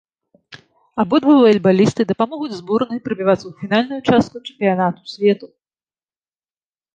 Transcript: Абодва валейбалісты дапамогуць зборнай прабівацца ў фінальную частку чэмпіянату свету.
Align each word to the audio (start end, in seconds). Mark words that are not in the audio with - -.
Абодва 1.01 1.33
валейбалісты 1.41 2.01
дапамогуць 2.11 2.57
зборнай 2.61 2.99
прабівацца 3.09 3.45
ў 3.51 3.59
фінальную 3.61 4.01
частку 4.09 4.35
чэмпіянату 4.47 5.01
свету. 5.13 5.45